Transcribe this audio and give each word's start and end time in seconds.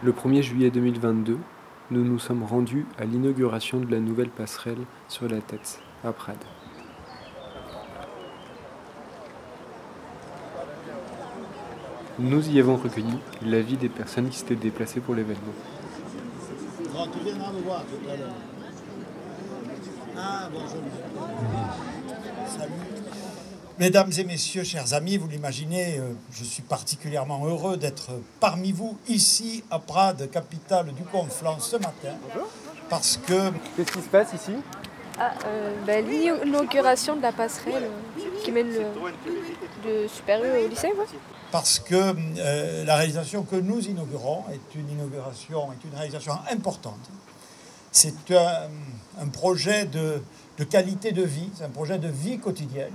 Le 0.00 0.12
1er 0.12 0.42
juillet 0.42 0.70
2022, 0.70 1.38
nous 1.90 2.04
nous 2.04 2.20
sommes 2.20 2.44
rendus 2.44 2.86
à 3.00 3.04
l'inauguration 3.04 3.80
de 3.80 3.90
la 3.90 3.98
nouvelle 3.98 4.28
passerelle 4.28 4.78
sur 5.08 5.28
la 5.28 5.40
tête, 5.40 5.80
à 6.04 6.12
Prades. 6.12 6.36
Nous 12.20 12.48
y 12.48 12.60
avons 12.60 12.76
recueilli 12.76 13.18
l'avis 13.44 13.76
des 13.76 13.88
personnes 13.88 14.28
qui 14.28 14.38
s'étaient 14.38 14.54
déplacées 14.54 15.00
pour 15.00 15.16
l'événement. 15.16 15.42
Ah, 20.16 20.48
bonjour. 20.52 20.82
Salut. 22.46 22.97
Mesdames 23.78 24.10
et 24.18 24.24
messieurs, 24.24 24.64
chers 24.64 24.92
amis, 24.92 25.18
vous 25.18 25.28
l'imaginez, 25.28 25.98
euh, 25.98 26.12
je 26.32 26.42
suis 26.42 26.62
particulièrement 26.62 27.46
heureux 27.46 27.76
d'être 27.76 28.10
parmi 28.40 28.72
vous 28.72 28.98
ici 29.06 29.62
à 29.70 29.78
Prades, 29.78 30.28
capitale 30.30 30.92
du 30.94 31.04
Conflans, 31.04 31.60
ce 31.60 31.76
matin. 31.76 32.16
Parce 32.90 33.18
que. 33.18 33.52
Qu'est-ce 33.76 33.92
qui 33.92 34.02
se 34.02 34.08
passe 34.08 34.32
ici? 34.34 34.52
Ah, 35.20 35.32
euh, 35.46 35.74
ben, 35.84 36.06
L'inauguration 36.06 37.16
de 37.16 37.22
la 37.22 37.32
passerelle 37.32 37.84
euh, 37.84 38.42
qui 38.44 38.52
mène 38.52 38.68
le, 38.68 38.80
U 38.80 40.64
au 40.64 40.68
lycée. 40.68 40.92
Parce 41.50 41.78
que 41.78 42.14
euh, 42.38 42.84
la 42.84 42.96
réalisation 42.96 43.42
que 43.42 43.56
nous 43.56 43.80
inaugurons 43.80 44.44
est 44.52 44.78
une 44.78 44.90
inauguration, 44.90 45.72
est 45.72 45.84
une 45.84 45.94
réalisation 45.94 46.34
importante. 46.52 47.10
C'est 47.90 48.32
un, 48.32 49.26
projet 49.28 49.86
de, 49.86 50.22
de 50.58 50.64
qualité 50.64 51.10
de 51.10 51.22
vie, 51.22 51.50
c'est 51.56 51.64
un 51.64 51.70
projet 51.70 51.98
de 51.98 52.08
vie 52.08 52.38
quotidienne. 52.38 52.92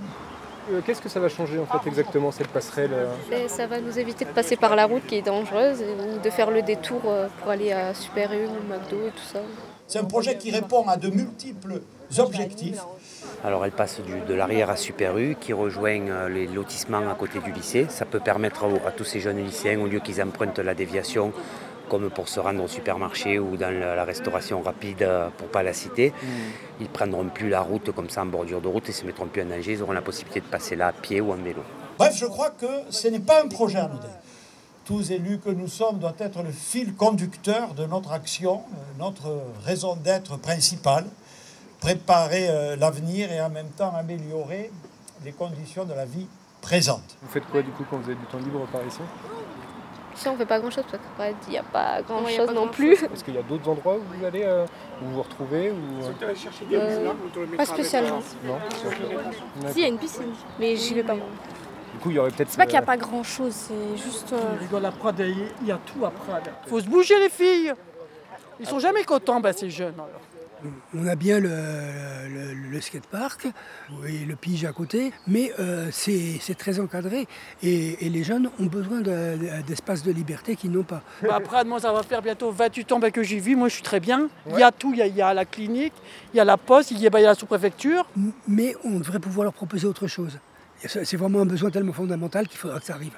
Qu'est-ce 0.86 1.00
que 1.00 1.08
ça 1.08 1.20
va 1.20 1.28
changer 1.28 1.58
en 1.58 1.66
fait 1.66 1.88
exactement 1.88 2.30
cette 2.30 2.48
passerelle 2.48 2.90
ben, 3.30 3.48
Ça 3.48 3.66
va 3.66 3.80
nous 3.80 3.98
éviter 3.98 4.24
de 4.24 4.30
passer 4.30 4.56
par 4.56 4.76
la 4.76 4.86
route 4.86 5.04
qui 5.06 5.16
est 5.16 5.22
dangereuse 5.22 5.82
ou 5.82 6.18
de 6.18 6.30
faire 6.30 6.50
le 6.50 6.62
détour 6.62 7.00
pour 7.00 7.50
aller 7.50 7.72
à 7.72 7.92
Super 7.94 8.32
U, 8.32 8.48
McDo 8.68 9.06
et 9.06 9.10
tout 9.10 9.26
ça. 9.32 9.40
C'est 9.86 9.98
un 9.98 10.04
projet 10.04 10.36
qui 10.36 10.50
répond 10.50 10.88
à 10.88 10.96
de 10.96 11.08
multiples 11.08 11.82
objectifs. 12.18 12.82
Alors 13.42 13.64
elle 13.64 13.72
passe 13.72 14.00
de 14.00 14.34
l'arrière 14.34 14.70
à 14.70 14.76
Super 14.76 15.18
U 15.18 15.36
qui 15.38 15.52
rejoint 15.52 16.08
euh, 16.08 16.28
les 16.28 16.46
lotissements 16.46 17.10
à 17.10 17.14
côté 17.14 17.40
du 17.40 17.52
lycée. 17.52 17.86
Ça 17.90 18.06
peut 18.06 18.20
permettre 18.20 18.64
à, 18.86 18.90
tous 18.90 19.04
ces 19.04 19.20
jeunes 19.20 19.44
lycéens, 19.44 19.78
au 19.80 19.86
lieu 19.86 20.00
qu'ils 20.00 20.22
empruntent 20.22 20.58
la 20.58 20.74
déviation, 20.74 21.32
comme 21.88 22.10
pour 22.10 22.28
se 22.28 22.40
rendre 22.40 22.62
au 22.62 22.68
supermarché 22.68 23.38
ou 23.38 23.56
dans 23.56 23.70
la, 23.70 24.04
restauration 24.04 24.62
rapide 24.62 25.02
euh, 25.02 25.28
pour 25.36 25.48
pas 25.48 25.62
la 25.62 25.72
citer, 25.72 26.10
mm. 26.10 26.26
ils 26.80 26.86
ne 26.86 26.92
prendront 26.92 27.28
plus 27.28 27.48
la 27.48 27.60
route 27.60 27.90
comme 27.92 28.10
ça 28.10 28.22
en 28.22 28.26
bordure 28.26 28.60
de 28.60 28.68
route 28.68 28.84
et 28.86 28.92
ne 28.92 28.96
se 28.96 29.06
mettront 29.06 29.26
plus 29.26 29.42
en 29.42 29.46
danger. 29.46 29.72
Ils 29.72 29.82
auront 29.82 29.92
la 29.92 30.02
possibilité 30.02 30.40
de 30.40 30.46
passer 30.46 30.76
là 30.76 30.88
à 30.88 30.92
pied 30.92 31.20
ou 31.20 31.32
en 31.32 31.36
vélo. 31.36 31.62
Bref, 31.98 32.16
je 32.16 32.26
crois 32.26 32.50
que 32.50 32.66
ce 32.90 33.08
n'est 33.08 33.20
pas 33.20 33.42
un 33.42 33.48
projet 33.48 33.78
anodin 33.78 34.08
tous 34.84 35.10
élus 35.10 35.38
que 35.38 35.50
nous 35.50 35.68
sommes, 35.68 35.98
doit 35.98 36.14
être 36.18 36.42
le 36.42 36.50
fil 36.50 36.94
conducteur 36.94 37.74
de 37.74 37.86
notre 37.86 38.12
action, 38.12 38.62
euh, 38.72 38.98
notre 38.98 39.40
raison 39.64 39.96
d'être 39.96 40.36
principale, 40.36 41.06
préparer 41.80 42.48
euh, 42.48 42.76
l'avenir 42.76 43.32
et 43.32 43.40
en 43.40 43.50
même 43.50 43.70
temps 43.70 43.94
améliorer 43.94 44.70
les 45.24 45.32
conditions 45.32 45.84
de 45.84 45.94
la 45.94 46.04
vie 46.04 46.26
présente. 46.60 47.16
Vous 47.22 47.28
faites 47.28 47.46
quoi 47.46 47.62
du 47.62 47.70
coup 47.70 47.84
quand 47.88 47.96
vous 47.96 48.10
avez 48.10 48.14
du 48.14 48.26
temps 48.26 48.38
libre 48.38 48.66
par 48.70 48.86
ici? 48.86 49.00
Ici 50.16 50.28
on 50.28 50.36
fait 50.36 50.46
pas 50.46 50.60
grand 50.60 50.70
chose 50.70 50.84
parce 50.90 51.02
qu'il 51.42 51.52
n'y 51.52 51.58
a 51.58 51.62
pas 51.62 52.02
grand 52.02 52.26
chose 52.28 52.50
non 52.52 52.68
plus. 52.68 52.92
Est-ce 52.92 53.24
qu'il 53.24 53.34
y 53.34 53.38
a 53.38 53.42
d'autres 53.42 53.68
endroits 53.68 53.96
où 53.96 54.16
vous 54.16 54.24
allez 54.24 54.44
euh, 54.44 54.64
où 55.02 55.06
vous 55.06 55.14
vous 55.14 55.22
retrouvez 55.22 55.72
ou... 55.72 57.56
Pas 57.56 57.64
spécialement. 57.64 58.20
Non. 58.44 58.58
Si 59.68 59.78
il 59.78 59.82
y 59.82 59.84
a 59.84 59.88
une 59.88 59.98
piscine, 59.98 60.32
mais 60.58 60.76
j'y 60.76 60.94
vais 60.94 61.02
pas 61.02 61.14
moi. 61.14 61.26
C'est 62.02 62.56
pas 62.56 62.64
qu'il 62.64 62.72
n'y 62.72 62.78
a 62.78 62.82
pas 62.82 62.96
grand 62.96 63.22
chose, 63.22 63.52
c'est 63.52 63.96
juste. 63.96 64.32
Euh... 64.32 64.56
il 65.62 65.66
y 65.66 65.72
a 65.72 65.78
tout 65.78 66.04
à 66.04 66.10
Prades. 66.10 66.50
Il 66.66 66.68
faut 66.68 66.80
se 66.80 66.88
bouger 66.88 67.18
les 67.18 67.28
filles. 67.28 67.72
Ils 68.60 68.66
sont 68.66 68.78
jamais 68.78 69.04
contents, 69.04 69.40
bah, 69.40 69.52
ces 69.52 69.70
jeunes. 69.70 69.94
On 70.94 71.06
a 71.06 71.14
bien 71.16 71.40
le, 71.40 71.50
le, 72.70 72.80
skatepark 72.80 73.48
et 74.08 74.24
le 74.24 74.36
pige 74.36 74.64
à 74.64 74.72
côté, 74.72 75.12
mais 75.26 75.52
euh, 75.58 75.88
c'est 75.90 76.54
très 76.56 76.80
encadré 76.80 77.26
et, 77.62 77.96
les 78.08 78.22
jeunes 78.22 78.50
ont 78.60 78.66
besoin 78.66 79.00
d'espaces 79.00 80.02
de, 80.02 80.12
liberté 80.12 80.56
qu'ils 80.56 80.70
n'ont 80.70 80.84
pas. 80.84 81.02
Bah, 81.22 81.40
Prades, 81.40 81.66
moi, 81.66 81.80
ça 81.80 81.92
va 81.92 82.02
faire 82.02 82.22
bientôt 82.22 82.50
28 82.50 82.92
ans 82.92 82.98
bah, 82.98 83.10
que 83.10 83.22
j'y 83.22 83.40
vis. 83.40 83.56
Moi, 83.56 83.68
je 83.68 83.74
suis 83.74 83.82
très 83.82 84.00
bien. 84.00 84.28
Il 84.50 84.58
y 84.58 84.62
a 84.62 84.70
tout. 84.70 84.94
Il 84.94 85.16
y 85.16 85.22
a, 85.22 85.34
la 85.34 85.44
clinique, 85.44 85.94
il 86.32 86.36
y 86.36 86.40
a 86.40 86.44
la 86.44 86.56
poste, 86.56 86.92
il 86.92 86.98
y 87.00 87.06
a, 87.06 87.10
bah, 87.10 87.20
il 87.20 87.22
y 87.22 87.26
a 87.26 87.30
la 87.30 87.34
sous-préfecture. 87.34 88.06
Mais 88.46 88.76
on 88.84 88.98
devrait 88.98 89.18
pouvoir 89.20 89.44
leur 89.44 89.52
proposer 89.52 89.86
autre 89.86 90.06
chose. 90.06 90.38
C'est 90.86 91.16
vraiment 91.16 91.40
un 91.40 91.46
besoin 91.46 91.70
tellement 91.70 91.92
fondamental 91.92 92.46
qu'il 92.46 92.58
faudra 92.58 92.78
que 92.78 92.86
ça 92.86 92.94
arrive. 92.94 93.14